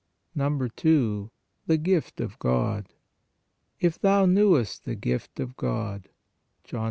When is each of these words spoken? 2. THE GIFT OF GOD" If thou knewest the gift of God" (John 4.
2. 0.35 1.31
THE 1.67 1.77
GIFT 1.77 2.21
OF 2.21 2.39
GOD" 2.39 2.89
If 3.79 3.99
thou 3.99 4.25
knewest 4.25 4.83
the 4.83 4.95
gift 4.95 5.39
of 5.39 5.55
God" 5.55 6.09
(John 6.63 6.79
4. 6.79 6.79